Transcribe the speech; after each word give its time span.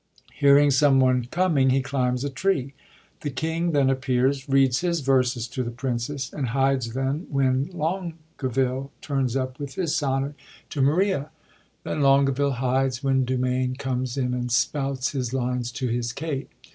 Hearing 0.33 0.71
someone 0.71 1.25
coming, 1.25 1.69
he 1.69 1.83
climbs 1.83 2.23
a 2.23 2.29
tree. 2.31 2.73
The 3.19 3.29
king 3.29 3.71
then 3.71 3.87
appears, 3.87 4.49
reads 4.49 4.79
his 4.79 5.01
verses 5.01 5.47
to 5.49 5.61
the 5.61 5.69
princess, 5.69 6.33
and 6.33 6.47
hides 6.47 6.91
when 6.95 7.69
Longaville 7.71 8.89
turns 8.99 9.35
up 9.35 9.59
with 9.59 9.75
liis 9.75 9.89
sonnet 9.89 10.33
to 10.71 10.79
76 10.79 10.87
LOVE'S 10.87 10.87
LABOUR'S 10.87 10.87
LOST 10.87 10.87
Maria. 10.87 11.29
Then 11.83 12.01
Longaville 12.01 12.51
hides 12.53 13.03
when 13.03 13.25
Dumain 13.27 13.77
comes 13.77 14.17
in 14.17 14.33
and 14.33 14.51
spouts 14.51 15.11
his 15.11 15.35
lines 15.35 15.71
to 15.73 15.87
his 15.87 16.13
Kate. 16.13 16.49